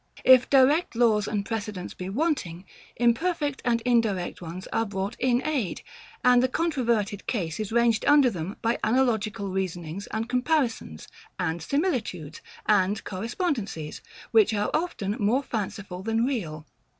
[0.25, 2.65] If direct laws and precedents be wanting,
[2.95, 5.83] imperfect and indirect ones are brought in aid;
[6.23, 11.07] and the controverted case is ranged under them by analogical reasonings and comparisons,
[11.39, 14.01] and similitudes, and correspondencies,
[14.31, 16.65] which are often more fanciful than real.